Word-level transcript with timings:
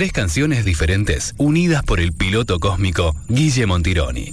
Tres 0.00 0.12
canciones 0.14 0.64
diferentes, 0.64 1.34
unidas 1.36 1.82
por 1.82 2.00
el 2.00 2.14
piloto 2.14 2.58
cósmico 2.58 3.14
Guille 3.28 3.66
Montironi. 3.66 4.32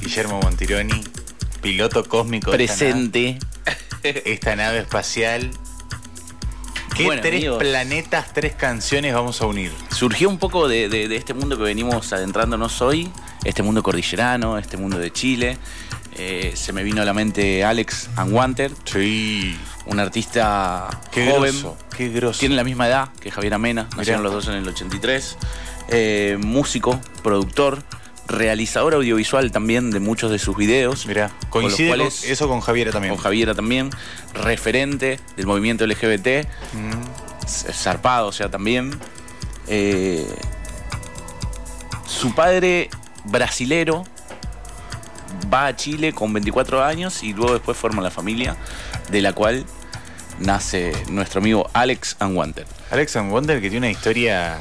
Guillermo 0.00 0.40
Montironi, 0.42 1.02
piloto 1.62 2.04
cósmico. 2.04 2.50
esta 2.52 2.56
Presente. 2.56 3.38
nave- 4.02 4.22
Esta 4.24 4.56
nave 4.56 4.78
espacial. 4.78 5.50
¿Qué 6.96 7.04
Bueno, 7.04 7.20
tres 7.22 7.34
amigos. 7.36 7.58
planetas, 7.58 8.32
tres 8.32 8.54
canciones 8.54 9.12
vamos 9.14 9.40
a 9.42 9.46
unir? 9.46 9.70
Surgió 9.94 10.28
un 10.30 10.38
poco 10.38 10.68
de, 10.68 10.88
de- 10.88 11.06
de 11.08 11.16
este 11.16 11.34
mundo 11.34 11.56
que 11.58 11.62
venimos 11.64 12.12
adentrándonos 12.12 12.80
hoy, 12.82 13.10
este 13.44 13.62
mundo 13.62 13.82
cordillerano, 13.82 14.56
este 14.58 14.76
mundo 14.78 14.98
de 14.98 15.12
Chile. 15.12 15.58
Eh, 16.22 16.52
se 16.54 16.74
me 16.74 16.82
vino 16.82 17.00
a 17.00 17.06
la 17.06 17.14
mente 17.14 17.64
Alex 17.64 18.10
Unwanted, 18.22 18.72
Sí. 18.84 19.56
un 19.86 20.00
artista 20.00 20.90
Qué 21.10 21.24
joven. 21.30 21.52
grosso, 21.52 21.78
qué 21.96 22.10
grosso. 22.10 22.40
Tiene 22.40 22.56
la 22.56 22.64
misma 22.64 22.86
edad 22.88 23.08
que 23.20 23.30
Javier 23.30 23.54
Amena, 23.54 23.88
nacieron 23.96 24.22
los 24.22 24.30
dos 24.34 24.46
en 24.48 24.54
el 24.56 24.68
83. 24.68 25.38
Eh, 25.88 26.36
músico, 26.38 27.00
productor, 27.22 27.82
realizador 28.28 28.92
audiovisual 28.92 29.50
también 29.50 29.90
de 29.90 29.98
muchos 30.00 30.30
de 30.30 30.38
sus 30.38 30.54
videos. 30.58 31.06
Mirá, 31.06 31.28
con 31.48 31.62
los 31.62 31.72
coincide 31.74 31.96
con- 31.96 32.06
eso 32.30 32.48
con 32.48 32.60
Javiera 32.60 32.92
también. 32.92 33.14
Con 33.14 33.22
Javiera 33.22 33.54
también, 33.54 33.88
referente 34.34 35.18
del 35.36 35.46
movimiento 35.46 35.84
LGBT, 35.84 36.46
Mm. 36.74 37.48
zarpado, 37.72 38.26
o 38.26 38.32
sea, 38.32 38.50
también. 38.50 38.90
Eh, 39.68 40.26
su 42.06 42.34
padre 42.34 42.90
brasilero 43.24 44.04
va 45.52 45.66
a 45.66 45.76
Chile 45.76 46.12
con 46.12 46.32
24 46.32 46.84
años 46.84 47.22
y 47.22 47.32
luego 47.32 47.54
después 47.54 47.76
forma 47.76 48.02
la 48.02 48.10
familia, 48.10 48.56
de 49.10 49.20
la 49.22 49.32
cual 49.32 49.64
nace 50.38 50.92
nuestro 51.10 51.40
amigo 51.40 51.68
Alex 51.72 52.16
Unwanted. 52.20 52.66
Alex 52.90 53.14
Wonder 53.16 53.60
que 53.60 53.70
tiene 53.70 53.86
una 53.88 53.90
historia, 53.90 54.56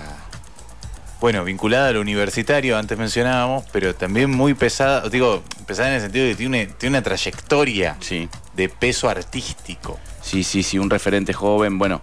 bueno, 1.21 1.43
vinculada 1.43 1.89
a 1.89 1.91
lo 1.91 2.01
universitario, 2.01 2.77
antes 2.77 2.97
mencionábamos, 2.97 3.65
pero 3.71 3.93
también 3.95 4.29
muy 4.29 4.53
pesada, 4.53 5.07
digo, 5.09 5.43
pesada 5.65 5.89
en 5.89 5.95
el 5.95 6.01
sentido 6.01 6.25
de 6.25 6.31
que 6.31 6.37
tiene, 6.37 6.63
una- 6.65 6.73
tiene 6.77 6.97
una 6.97 7.03
trayectoria 7.03 7.97
Sí. 7.99 8.27
de 8.55 8.69
peso 8.69 9.09
artístico. 9.09 9.99
Sí, 10.21 10.43
sí, 10.43 10.63
sí, 10.63 10.77
un 10.79 10.89
referente 10.89 11.33
joven, 11.33 11.77
bueno, 11.77 12.01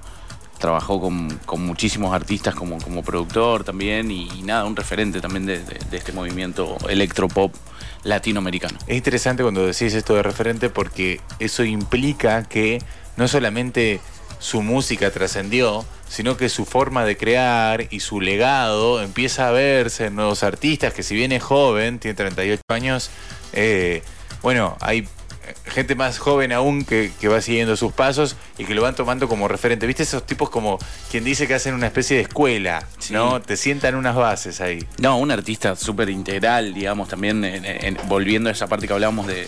trabajó 0.59 1.01
con, 1.01 1.39
con 1.45 1.65
muchísimos 1.67 2.15
artistas 2.15 2.55
como, 2.55 2.79
como 2.79 3.03
productor 3.03 3.63
también 3.63 4.11
y, 4.11 4.27
y 4.39 4.43
nada, 4.43 4.65
un 4.65 4.75
referente 4.75 5.21
también 5.21 5.45
de, 5.45 5.59
de- 5.59 5.79
de 5.91 5.97
este 5.99 6.13
movimiento 6.13 6.77
electropop 6.89 7.55
latinoamericano. 8.07 8.79
Es 8.87 8.97
interesante 8.97 9.43
cuando 9.43 9.67
decís 9.67 9.95
esto 9.95 10.15
de 10.15 10.23
referente 10.23 10.71
porque 10.71 11.21
eso 11.39 11.65
implica 11.65 12.45
que 12.45 12.79
no 13.17 13.29
solamente 13.29 14.01
su 14.39 14.63
música 14.63 15.11
trascendió, 15.11 15.85
sino 16.09 16.37
que 16.37 16.49
su 16.49 16.65
forma 16.65 17.05
de 17.05 17.17
crear 17.17 17.89
y 17.91 18.01
su 18.01 18.21
legado 18.21 19.03
empieza 19.03 19.49
a 19.49 19.51
verse 19.51 20.07
en 20.07 20.17
nuevos 20.17 20.43
artistas, 20.43 20.95
que 20.95 21.03
si 21.03 21.15
bien 21.15 21.33
es 21.33 21.43
joven, 21.43 21.99
tiene 21.99 22.15
38 22.15 22.63
años, 22.69 23.11
eh, 23.53 24.03
bueno, 24.43 24.77
hay 24.81 25.09
gente 25.67 25.95
más 25.95 26.19
joven 26.19 26.53
aún 26.53 26.85
que, 26.85 27.13
que 27.21 27.29
va 27.29 27.41
siguiendo 27.41 27.77
sus 27.77 27.93
pasos 27.93 28.37
y 28.59 28.65
que 28.65 28.75
lo 28.75 28.83
van 28.83 28.95
tomando 28.95 29.29
como 29.29 29.49
referente. 29.49 29.87
¿Viste 29.87 30.03
esos 30.05 30.25
tipos 30.27 30.51
como 30.51 30.79
quien 31.11 31.25
dice 31.25 31.47
que 31.47 31.55
hacen 31.55 31.75
una 31.75 31.87
especie 31.87 32.17
de 32.17 32.23
escuela, 32.23 32.87
Sí. 32.99 33.13
¿no? 33.13 33.41
Te 33.43 33.57
sientan 33.57 33.95
unas 33.95 34.15
bases 34.15 34.61
ahí. 34.61 34.87
No, 34.99 35.19
un 35.19 35.31
artista 35.31 35.77
súper 35.77 36.09
integral, 36.11 36.75
digamos, 36.75 37.09
también 37.09 37.45
en- 37.45 37.65
en- 37.65 37.99
volviendo 38.09 38.49
a 38.49 38.53
esa 38.53 38.67
parte 38.67 38.87
que 38.87 38.93
hablábamos 38.93 39.27
de, 39.27 39.35
de- 39.35 39.47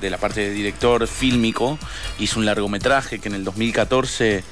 de 0.00 0.10
la 0.10 0.18
parte 0.18 0.40
de 0.40 0.50
director 0.50 1.06
fílmico, 1.06 1.78
hizo 2.18 2.38
un 2.38 2.46
largometraje 2.46 3.18
que 3.18 3.28
en 3.28 3.34
el 3.34 3.44
2014 3.44 4.44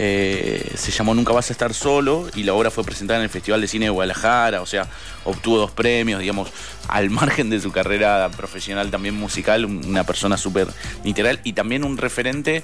eh, 0.00 0.70
se 0.76 0.92
llamó 0.92 1.12
Nunca 1.14 1.32
vas 1.32 1.50
a 1.50 1.52
estar 1.52 1.74
solo 1.74 2.28
y 2.34 2.44
la 2.44 2.54
obra 2.54 2.70
fue 2.70 2.84
presentada 2.84 3.18
en 3.18 3.24
el 3.24 3.30
Festival 3.30 3.60
de 3.60 3.66
Cine 3.68 3.86
de 3.86 3.90
Guadalajara, 3.90 4.62
o 4.62 4.66
sea, 4.66 4.86
obtuvo 5.24 5.58
dos 5.58 5.72
premios, 5.72 6.20
digamos, 6.20 6.48
al 6.88 7.10
margen 7.10 7.50
de 7.50 7.60
su 7.60 7.72
carrera 7.72 8.30
profesional 8.36 8.90
también 8.90 9.14
musical, 9.16 9.64
un- 9.64 9.84
una 9.84 10.04
persona 10.04 10.36
súper 10.36 10.68
integral 11.04 11.40
y 11.44 11.52
también 11.52 11.82
un 11.84 11.98
referente 11.98 12.62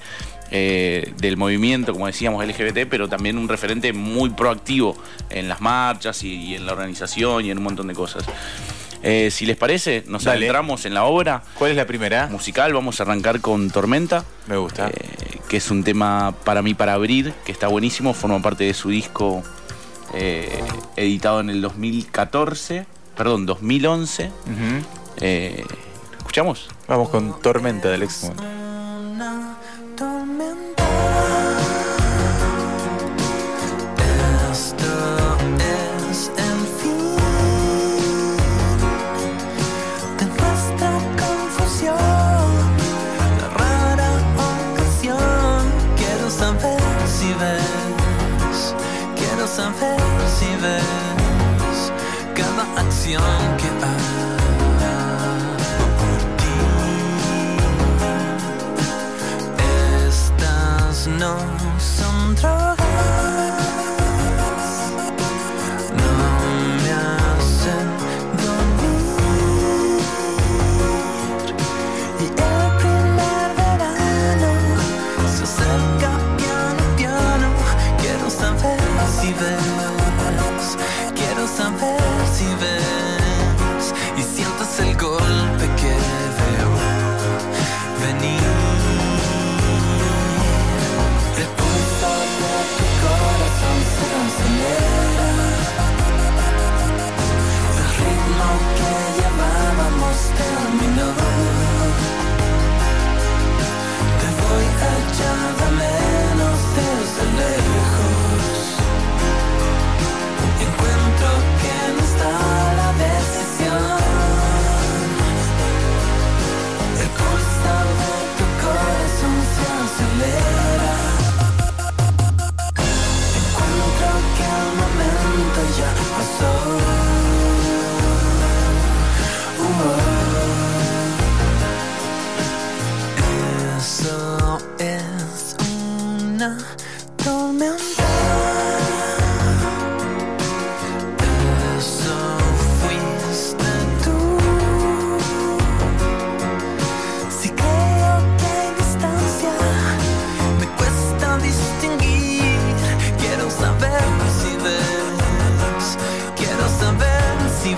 eh, 0.51 1.13
del 1.19 1.37
movimiento, 1.37 1.93
como 1.93 2.07
decíamos, 2.07 2.47
LGBT, 2.47 2.87
pero 2.89 3.09
también 3.09 3.37
un 3.39 3.49
referente 3.49 3.93
muy 3.93 4.31
proactivo 4.31 4.97
en 5.31 5.49
las 5.49 5.61
marchas 5.61 6.23
y, 6.23 6.35
y 6.35 6.55
en 6.55 6.67
la 6.67 6.73
organización 6.73 7.45
y 7.45 7.51
en 7.51 7.59
un 7.59 7.65
montón 7.65 7.89
de 7.89 7.95
cosas. 7.95 8.25
Eh, 9.07 9.31
si 9.31 9.45
les 9.45 9.57
parece, 9.57 10.03
nos 10.07 10.25
Dale. 10.25 10.39
adentramos 10.47 10.87
en 10.87 10.95
la 10.95 11.05
obra 11.05 11.43
¿Cuál 11.59 11.73
es 11.73 11.77
la 11.77 11.87
primera? 11.87 12.27
musical. 12.29 12.73
Vamos 12.73 12.99
a 13.01 13.03
arrancar 13.03 13.41
con 13.41 13.71
Tormenta, 13.71 14.25
Me 14.47 14.57
gusta. 14.57 14.89
eh, 14.89 15.39
que 15.49 15.59
es 15.59 15.71
un 15.71 15.85
tema 15.85 16.35
para 16.45 16.63
mí 16.63 16.73
para 16.75 16.95
abrir, 16.95 17.35
que 17.45 17.53
está 17.53 17.69
buenísimo, 17.69 18.15
forma 18.15 18.41
parte 18.41 18.65
de 18.65 18.73
su 18.75 18.89
disco 18.89 19.43
eh, 20.15 20.59
editado 20.97 21.41
en 21.41 21.51
el 21.51 21.61
2014, 21.61 22.87
perdón, 23.17 23.45
2011. 23.47 24.27
Ujú. 24.27 24.87
Eh, 25.21 25.65
¿Escuchamos? 26.17 26.69
Vamos 26.89 27.11
con 27.11 27.41
Tormenta 27.43 27.89
de 27.89 27.95
Alex. 27.97 28.31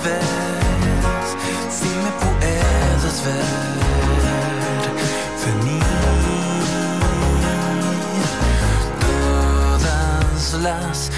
ves, 0.07 1.29
si 1.79 1.89
me 2.05 2.11
puedes 2.23 3.25
ver 3.25 3.77
venir. 5.45 5.87
das 9.83 10.55
las 10.63 11.11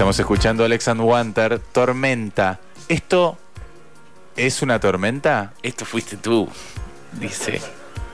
Estamos 0.00 0.18
escuchando 0.18 0.64
Alex 0.64 0.88
and 0.88 1.02
Wanter, 1.02 1.58
Tormenta. 1.58 2.58
¿Esto 2.88 3.36
es 4.34 4.62
una 4.62 4.80
tormenta? 4.80 5.52
Esto 5.62 5.84
fuiste 5.84 6.16
tú, 6.16 6.48
dice 7.20 7.60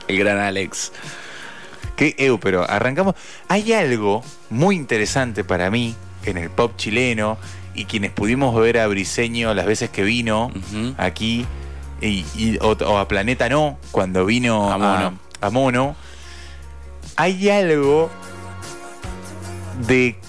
el 0.09 0.19
gran 0.19 0.37
Alex. 0.37 0.91
¿Qué, 1.95 2.13
Eu, 2.17 2.41
pero 2.41 2.69
arrancamos. 2.69 3.15
Hay 3.47 3.71
algo 3.71 4.21
muy 4.49 4.75
interesante 4.75 5.45
para 5.45 5.71
mí 5.71 5.95
en 6.25 6.35
el 6.37 6.49
pop 6.49 6.73
chileno 6.75 7.37
y 7.73 7.85
quienes 7.85 8.11
pudimos 8.11 8.53
ver 8.59 8.79
a 8.79 8.87
Briseño 8.87 9.53
las 9.53 9.65
veces 9.65 9.89
que 9.89 10.03
vino 10.03 10.51
aquí 10.97 11.45
y, 12.01 12.25
y- 12.35 12.57
o, 12.59 12.71
o 12.73 12.97
a 12.97 13.07
Planeta 13.07 13.47
No 13.47 13.77
cuando 13.91 14.25
vino 14.25 14.73
A 14.73 14.77
Mono. 14.77 15.19
a 15.39 15.49
Mono. 15.51 15.95
Hay 17.15 17.49
algo 17.49 18.09
de 19.87 20.19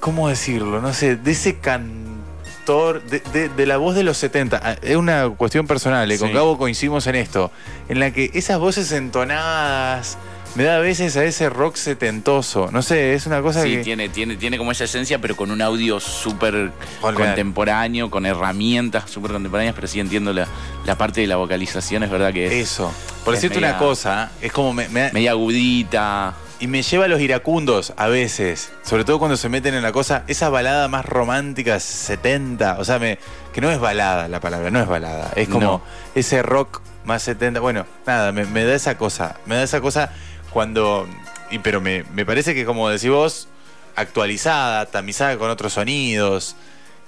¿cómo 0.00 0.28
decirlo? 0.28 0.80
No 0.80 0.92
sé, 0.92 1.16
de 1.16 1.30
ese 1.32 1.58
cantor, 1.58 3.02
de, 3.04 3.20
de- 3.32 3.48
de 3.48 3.66
la 3.66 3.76
voz 3.76 3.94
de 3.94 4.02
los 4.02 4.16
70. 4.16 4.60
Ah, 4.62 4.76
Es 4.82 4.96
una 4.96 5.28
cuestión 5.30 5.66
personal, 5.66 6.10
eh, 6.10 6.18
con 6.18 6.28
Sí. 6.28 6.34
Gabo 6.34 6.58
coincidimos 6.58 7.06
en 7.06 7.14
esto, 7.16 7.50
en 7.88 8.00
la 8.00 8.10
que 8.12 8.30
esas 8.34 8.58
voces 8.58 8.90
entonadas 8.92 10.18
me 10.56 10.64
da 10.64 10.76
a 10.76 10.78
veces 10.80 11.16
a 11.16 11.22
ese 11.24 11.48
rock 11.48 11.76
setentoso. 11.76 12.70
No 12.72 12.82
sé, 12.82 13.14
es 13.14 13.26
una 13.26 13.40
cosa 13.40 13.62
Sí, 13.62 13.76
que... 13.76 13.84
tiene, 13.84 14.08
tiene, 14.08 14.36
tiene 14.36 14.58
como 14.58 14.72
esa 14.72 14.82
esencia, 14.84 15.20
pero 15.20 15.36
con 15.36 15.50
un 15.52 15.62
audio 15.62 16.00
súper 16.00 16.72
contemporáneo, 17.00 18.10
con 18.10 18.26
herramientas 18.26 19.08
súper 19.10 19.30
contemporáneas, 19.32 19.74
pero 19.76 19.86
sí 19.86 20.00
entiendo 20.00 20.32
la, 20.32 20.46
la 20.86 20.96
parte 20.98 21.20
de 21.20 21.28
la 21.28 21.36
vocalización, 21.36 22.02
es 22.02 22.10
verdad 22.10 22.32
que 22.32 22.46
es 22.46 22.52
Eso. 22.70 22.92
Por 23.24 23.34
es 23.34 23.40
decirte 23.42 23.60
media- 23.60 23.76
una 23.76 23.78
cosa, 23.78 24.32
es 24.40 24.52
como 24.52 24.72
me, 24.72 24.88
me- 24.88 25.12
media 25.12 25.30
agudita. 25.32 26.34
Y 26.60 26.66
me 26.66 26.82
lleva 26.82 27.06
a 27.06 27.08
los 27.08 27.20
iracundos 27.20 27.92
a 27.96 28.06
veces, 28.08 28.70
sobre 28.82 29.04
todo 29.04 29.18
cuando 29.18 29.36
se 29.36 29.48
meten 29.48 29.74
en 29.74 29.82
la 29.82 29.92
cosa, 29.92 30.24
esa 30.28 30.48
balada 30.50 30.88
más 30.88 31.04
romántica 31.06 31.80
70, 31.80 32.76
o 32.78 32.84
sea, 32.84 32.98
me, 32.98 33.18
que 33.52 33.60
no 33.60 33.70
es 33.70 33.78
balada 33.80 34.28
la 34.28 34.40
palabra, 34.40 34.70
no 34.70 34.80
es 34.80 34.86
balada, 34.86 35.32
es 35.36 35.48
como 35.48 35.60
No. 35.66 35.82
ese 36.14 36.42
rock 36.42 36.82
más 37.04 37.22
70, 37.22 37.60
bueno, 37.60 37.86
nada, 38.06 38.30
me, 38.32 38.44
me 38.44 38.64
da 38.64 38.74
esa 38.74 38.98
cosa, 38.98 39.36
me 39.46 39.54
da 39.56 39.62
esa 39.62 39.80
cosa 39.80 40.12
cuando, 40.50 41.08
y, 41.50 41.58
pero 41.60 41.80
me, 41.80 42.04
me 42.12 42.26
parece 42.26 42.54
que 42.54 42.64
como 42.66 42.88
decís 42.90 43.08
vos, 43.10 43.48
actualizada, 43.96 44.86
tamizada 44.86 45.36
con 45.38 45.50
otros 45.50 45.72
sonidos, 45.74 46.56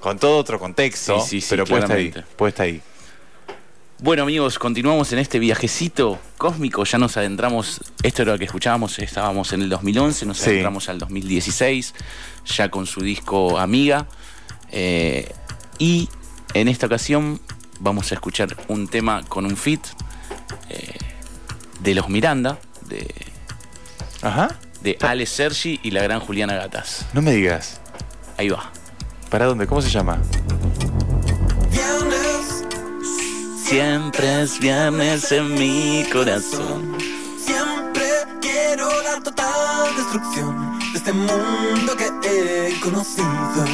con 0.01 0.19
todo 0.19 0.39
otro 0.39 0.59
contexto, 0.59 1.21
Sí, 1.21 1.29
sí, 1.29 1.41
sí, 1.43 1.47
pero 1.51 1.65
puesta 1.67 1.95
ahí, 1.95 2.11
claramente. 2.11 2.37
puesta 2.37 2.63
ahí. 2.65 2.81
Bueno 4.03 4.25
amigos, 4.25 4.59
continuamos 4.59 5.13
en 5.13 5.21
este 5.21 5.39
viajecito 5.39 6.19
cósmico, 6.37 6.83
ya 6.85 6.99
nos 6.99 7.17
adentramos, 7.17 7.81
esto 8.03 8.23
era 8.23 8.33
lo 8.33 8.39
que 8.39 8.47
escuchábamos, 8.47 8.99
estábamos 8.99 9.53
en 9.53 9.63
el 9.63 9.69
2011, 9.69 10.27
nos 10.27 10.39
Sí. 10.39 10.51
adentramos 10.51 10.89
al 10.89 10.99
2016, 10.99 11.95
ya 12.47 12.69
con 12.69 12.87
su 12.87 13.01
disco 13.01 13.59
Amiga, 13.61 14.09
eh, 14.73 15.33
y 15.79 16.09
en 16.53 16.67
esta 16.67 16.87
ocasión 16.87 17.41
vamos 17.79 18.11
a 18.11 18.17
escuchar 18.17 18.57
un 18.67 18.89
tema 18.89 19.23
con 19.29 19.47
un 19.47 19.57
fit 19.57 19.81
eh, 20.69 20.99
de 21.81 21.95
los 21.95 22.09
Miranda, 22.09 22.59
de, 22.89 23.09
Ajá, 24.21 24.59
de 24.81 24.99
Ale 25.01 25.27
Sergi 25.27 25.79
y 25.85 25.93
la 25.93 26.03
gran 26.03 26.19
Juliana 26.19 26.55
Gatas. 26.55 27.07
no 27.13 27.23
me 27.23 27.33
digas, 27.33 27.81
Ahí 28.37 28.49
va. 28.49 28.73
¿para 29.31 29.47
dónde? 29.47 29.67
¿Cómo 29.69 29.81
se 29.81 29.89
llama? 29.91 30.19
Siempre 33.65 34.43
es 34.43 34.59
viernes 34.59 35.31
en 35.33 35.55
mi 35.55 36.05
corazón. 36.13 36.97
siempre 37.39 38.05
quiero 38.41 38.89
la 39.03 39.21
total 39.23 39.97
destrucción 39.97 40.79
de 40.93 40.99
este 40.99 41.13
mundo 41.13 41.97
que 41.97 42.11
he 42.29 42.81
conocido. 42.81 43.65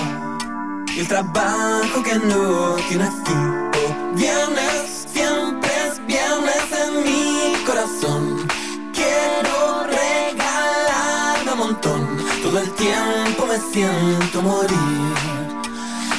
Y 0.94 1.00
el 1.00 1.08
trabajo 1.08 2.02
que 2.02 2.14
no 2.16 2.76
tiene 2.88 3.06
fin. 3.24 3.70
Oh, 3.74 4.14
viernes, 4.14 5.06
siempre 5.12 5.70
es 5.86 6.06
viernes 6.06 6.64
en 6.84 7.04
mi 7.04 7.64
corazón. 7.64 8.46
Quiero 8.92 9.84
regalarme 9.84 11.52
un 11.52 11.58
montón. 11.58 12.18
Todo 12.42 12.58
el 12.60 12.70
tiempo 12.72 13.46
me 13.46 13.58
siento 13.72 14.42
morir. 14.42 15.57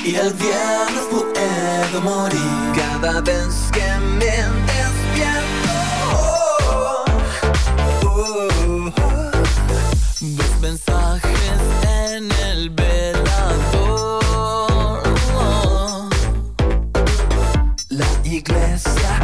Y 0.10 0.16
el 0.16 0.34
viernes 0.34 1.06
puedo 1.12 2.02
morir 2.02 2.74
cada 2.76 3.22
vez 3.22 3.70
que 3.72 3.88
me 4.18 4.26
despierto. 4.66 5.70
Oh, 6.16 7.06
oh. 8.08 9.32
Dos 10.20 10.60
mensajes 10.62 11.62
en 11.84 12.32
el 12.48 12.72
velador. 12.72 14.24
La 17.90 18.08
iglesia 18.24 19.20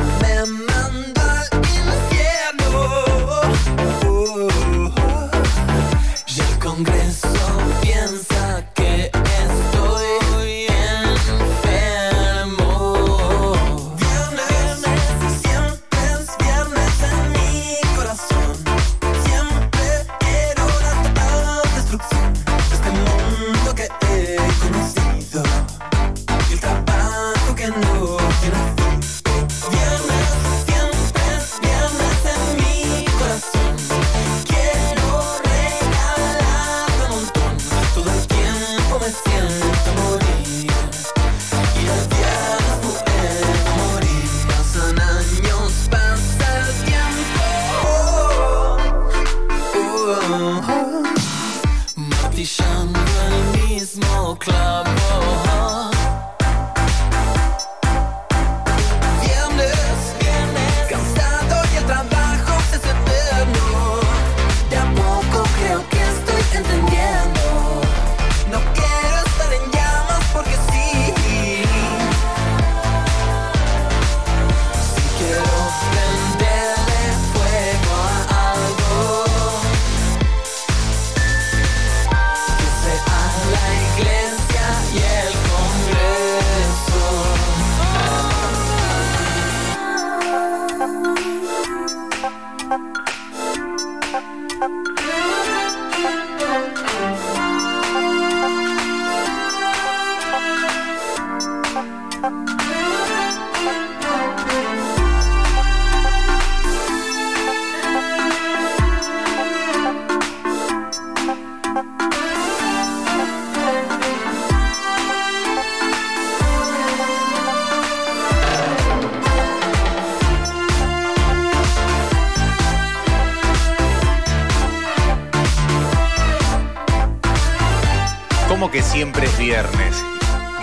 ¿Cómo 128.65 128.73
que 128.73 128.81
siempre 128.81 129.27
es 129.27 129.37
viernes? 129.37 129.95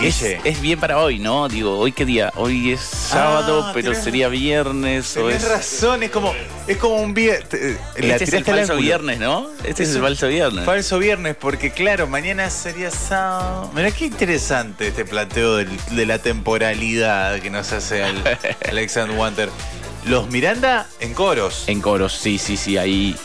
Es, 0.01 0.19
Guille. 0.21 0.41
es 0.43 0.59
bien 0.59 0.77
para 0.77 0.97
hoy, 0.99 1.19
¿no? 1.19 1.47
Digo, 1.47 1.79
¿hoy 1.79 1.93
qué 1.93 2.03
día? 2.03 2.33
Hoy 2.35 2.73
es 2.73 2.81
sábado, 2.81 3.63
Ah, 3.67 3.71
pero 3.73 3.93
tenés- 3.93 4.03
sería 4.03 4.27
viernes 4.27 5.15
o 5.15 5.27
Tenés 5.27 5.43
es... 5.43 5.47
razón, 5.49 6.03
es 6.03 6.11
como, 6.11 6.33
es 6.67 6.75
como 6.75 6.97
un 6.97 7.13
viernes. 7.13 7.47
Este 7.95 8.23
es 8.25 8.33
el 8.33 8.43
falso 8.43 8.75
viernes, 8.75 9.19
¿no? 9.19 9.47
Este 9.63 9.83
es, 9.83 9.95
el 9.95 10.01
falso 10.01 10.27
viernes. 10.27 10.65
Falso 10.65 10.99
viernes, 10.99 11.37
porque 11.39 11.71
claro, 11.71 12.05
mañana 12.07 12.49
sería 12.49 12.91
sábado. 12.91 13.71
Mira 13.73 13.89
qué 13.91 14.07
interesante 14.07 14.89
este 14.89 15.05
planteo 15.05 15.55
del- 15.55 15.69
de 15.91 16.05
la 16.05 16.19
temporalidad 16.19 17.39
que 17.39 17.49
nos 17.49 17.71
hace 17.71 18.03
el 18.05 18.21
Alexander 18.69 19.17
Wanter. 19.17 19.49
Los 20.05 20.27
Miranda 20.29 20.89
en 20.99 21.13
coros. 21.13 21.63
En 21.67 21.79
coros, 21.79 22.11
sí, 22.11 22.37
sí, 22.37 22.57
sí, 22.57 22.77
ahí. 22.77 23.15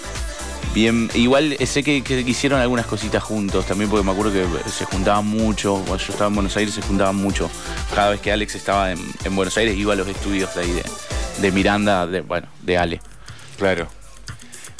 Bien, 0.74 1.10
igual 1.14 1.56
eh, 1.58 1.66
sé 1.66 1.82
que, 1.82 2.02
que 2.02 2.20
hicieron 2.20 2.60
algunas 2.60 2.86
cositas 2.86 3.22
juntos 3.22 3.66
también, 3.66 3.90
porque 3.90 4.04
me 4.04 4.12
acuerdo 4.12 4.32
que 4.32 4.70
se 4.70 4.84
juntaban 4.84 5.26
mucho. 5.26 5.74
Cuando 5.86 5.96
yo 5.96 6.12
estaba 6.12 6.28
en 6.28 6.34
Buenos 6.34 6.56
Aires 6.56 6.74
se 6.74 6.82
juntaban 6.82 7.16
mucho. 7.16 7.50
Cada 7.94 8.10
vez 8.10 8.20
que 8.20 8.30
Alex 8.30 8.54
estaba 8.54 8.92
en, 8.92 8.98
en 9.24 9.34
Buenos 9.34 9.56
Aires 9.56 9.76
iba 9.76 9.94
a 9.94 9.96
los 9.96 10.06
estudios 10.06 10.54
de 10.54 10.60
ahí 10.60 10.70
de, 10.72 10.84
de 11.40 11.52
Miranda, 11.52 12.06
de, 12.06 12.20
bueno, 12.20 12.48
de 12.62 12.78
Ale. 12.78 13.00
Claro. 13.56 13.88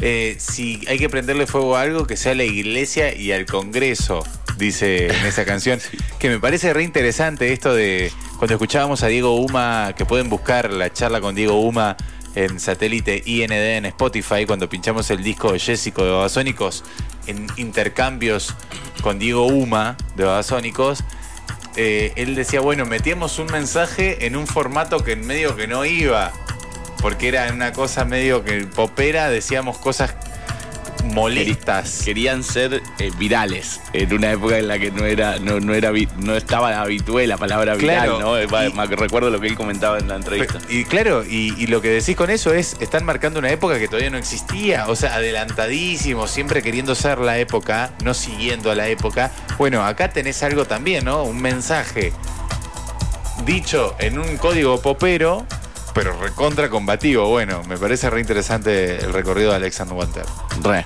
Eh, 0.01 0.37
si 0.39 0.81
hay 0.87 0.99
que 0.99 1.09
prenderle 1.09 1.47
fuego 1.47 1.77
a 1.77 1.83
algo, 1.83 2.07
que 2.07 2.17
sea 2.17 2.33
a 2.33 2.35
la 2.37 2.45
iglesia 2.45 3.13
y 3.15 3.33
al 3.33 3.47
Congreso, 3.47 4.25
dice 4.57 5.07
en 5.07 5.27
esa 5.27 5.45
canción. 5.45 5.81
Que 6.19 6.29
me 6.29 6.41
parece 6.41 6.73
re 6.73 6.83
interesante 6.83 7.53
esto 7.53 7.73
de 7.75 8.11
cuando 8.39 8.55
escuchábamos 8.55 9.05
a 9.05 9.07
Diego 9.07 9.37
Uma, 9.37 9.93
que 9.97 10.05
pueden 10.05 10.29
buscar 10.29 10.73
la 10.73 10.93
charla 10.93 11.21
con 11.21 11.37
Diego 11.37 11.61
Uma 11.61 11.97
en 12.35 12.61
satélite 12.61 13.23
IND 13.25 13.53
en 13.53 13.87
Spotify, 13.87 14.47
cuando 14.47 14.69
pinchamos 14.69 15.11
el 15.11 15.23
disco 15.23 15.53
de 15.53 15.59
Jessico 15.59 16.05
de 16.05 16.11
Babasónicos 16.11 16.85
en 17.27 17.47
intercambios 17.57 18.55
con 19.03 19.19
Diego 19.19 19.47
Uma 19.47 19.97
de 20.17 20.25
Babasónicos. 20.25 21.05
eh, 21.77 22.13
él 22.17 22.35
decía, 22.35 22.61
bueno, 22.61 22.87
metíamos 22.87 23.39
un 23.39 23.47
mensaje 23.47 24.27
en 24.27 24.37
un 24.37 24.47
formato 24.47 25.05
que 25.05 25.13
en 25.13 25.27
medio 25.27 25.57
que 25.57 25.67
no 25.67 25.85
iba 25.85 26.33
porque 27.01 27.29
era 27.29 27.51
una 27.53 27.73
cosa 27.73 28.05
medio 28.05 28.45
que 28.45 28.65
popera, 28.65 29.31
decíamos 29.31 29.79
cosas 29.79 30.15
molestas. 31.15 32.03
Querían 32.05 32.43
ser 32.45 32.83
eh, 32.99 33.11
virales 33.19 33.81
en 33.93 34.13
una 34.13 34.33
época 34.33 34.59
en 34.59 34.69
la 34.69 34.79
que 34.79 34.91
no 34.91 35.05
era, 35.05 35.39
no, 35.39 35.61
no 35.61 35.75
era, 35.75 35.93
no 36.19 36.35
estaba 36.37 36.81
habitual 36.81 37.29
la 37.29 37.37
palabra 37.37 37.75
viral, 37.75 37.97
Claro, 37.97 38.19
¿no? 38.21 38.49
Va- 38.53 38.67
y- 38.67 38.73
me 38.73 38.87
recuerdo 38.87 39.31
lo 39.31 39.41
que 39.41 39.49
él 39.49 39.57
comentaba 39.57 39.99
en 39.99 40.09
la 40.09 40.17
entrevista. 40.17 40.59
Y 40.69 40.85
claro, 40.85 41.25
y, 41.25 41.55
y 41.57 41.67
lo 41.67 41.81
que 41.81 41.89
decís 41.91 42.17
con 42.17 42.31
eso 42.31 42.53
es, 42.55 42.77
están 42.81 43.05
marcando 43.05 43.39
una 43.39 43.51
época 43.51 43.79
que 43.79 43.87
todavía 43.89 44.11
no 44.11 44.19
existía, 44.19 44.87
o 44.89 44.97
sea, 44.97 45.15
adelantadísimo, 45.17 46.27
siempre 46.27 46.63
queriendo 46.63 46.95
ser 46.95 47.19
la 47.19 47.39
época, 47.39 47.91
no 48.05 48.15
siguiendo 48.15 48.71
a 48.71 48.75
la 48.75 48.89
época. 48.89 49.31
Bueno, 49.59 49.85
acá 49.85 50.09
tenés 50.11 50.43
algo 50.43 50.65
también, 50.65 51.05
¿no? 51.05 51.25
Un 51.25 51.41
mensaje 51.41 52.13
dicho 53.45 53.95
en 53.99 54.19
un 54.19 54.37
código 54.37 54.81
popero, 54.81 55.47
pero 55.95 56.19
recontra 56.21 56.69
combativo. 56.69 57.29
Bueno, 57.29 57.63
me 57.69 57.77
parece 57.79 58.11
re 58.11 58.21
interesante 58.21 58.97
el 58.99 59.13
recorrido 59.13 59.51
de 59.51 59.57
Alexander 59.57 59.97
Wanter. 59.97 60.25
Re. 60.63 60.85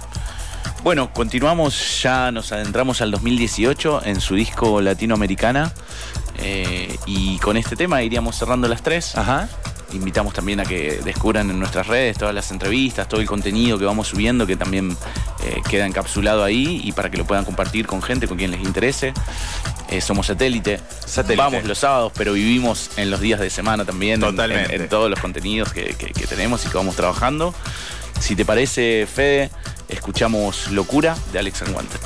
Bueno, 0.83 1.13
continuamos, 1.13 2.03
ya 2.03 2.33
nos 2.33 2.51
adentramos 2.51 3.01
al 3.03 3.11
2018 3.13 4.03
en 4.05 4.21
su 4.21 4.35
disco 4.35 4.81
Latinoamericana. 4.81 5.73
eh, 6.39 6.97
y 7.07 7.39
con 7.39 7.57
este 7.57 7.77
tema 7.77 8.03
iríamos 8.03 8.37
cerrando 8.37 8.67
las 8.67 8.83
tres. 8.83 9.17
Ajá. 9.17 9.49
Invitamos 9.93 10.33
también 10.35 10.59
a 10.59 10.65
que 10.65 11.01
descubran 11.05 11.51
en 11.51 11.59
nuestras 11.59 11.87
redes 11.87 12.17
todas 12.19 12.35
las 12.35 12.51
entrevistas, 12.51 13.07
todo 13.09 13.21
el 13.21 13.27
contenido 13.29 13.79
que 13.79 13.85
vamos 13.85 14.09
subiendo, 14.09 14.45
que 14.47 14.57
también 14.57 14.97
eh, 15.45 15.61
queda 15.69 15.87
encapsulado 15.87 16.43
ahí 16.43 16.81
y 16.83 16.93
para 16.93 17.11
que 17.11 17.19
lo 17.19 17.27
puedan 17.27 17.45
compartir 17.45 17.87
con 17.87 18.03
gente, 18.03 18.27
con 18.27 18.39
quien 18.39 18.51
les 18.51 18.61
interese. 18.63 19.13
Eh, 19.91 20.01
somos 20.01 20.27
satélite. 20.27 20.81
Satélite. 21.07 21.37
Vamos 21.43 21.65
los 21.65 21.79
sábados, 21.79 22.11
pero 22.17 22.33
vivimos 22.33 22.91
en 22.97 23.11
los 23.11 23.21
días 23.21 23.39
de 23.39 23.51
semana 23.51 23.85
también, 23.85 24.15
en- 24.15 24.31
Totalmente. 24.31 24.75
En, 24.75 24.83
en 24.83 24.89
todos 24.89 25.09
los 25.11 25.21
contenidos 25.21 25.73
que, 25.73 25.95
que- 25.95 26.13
que 26.13 26.27
tenemos 26.27 26.65
y 26.65 26.71
que 26.71 26.77
vamos 26.77 26.97
trabajando. 26.97 27.55
Si 28.23 28.37
te 28.37 28.45
parece, 28.45 29.09
Fede, 29.13 29.51
escuchamos 29.89 30.71
Locura 30.71 31.17
de 31.33 31.41
Alex 31.41 31.63
Anguante. 31.63 31.99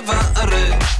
Historia 0.00 0.99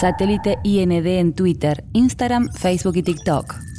Satélite 0.00 0.60
IND 0.62 1.06
en 1.06 1.32
Twitter, 1.32 1.82
Instagram, 1.92 2.48
Facebook 2.52 2.96
y 2.98 3.02
TikTok. 3.02 3.77